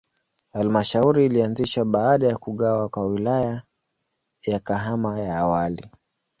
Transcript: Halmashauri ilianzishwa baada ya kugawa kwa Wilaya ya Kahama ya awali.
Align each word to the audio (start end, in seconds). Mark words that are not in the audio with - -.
Halmashauri 0.53 1.25
ilianzishwa 1.25 1.85
baada 1.85 2.27
ya 2.27 2.37
kugawa 2.37 2.89
kwa 2.89 3.05
Wilaya 3.07 3.61
ya 4.45 4.59
Kahama 4.59 5.19
ya 5.19 5.37
awali. 5.37 5.85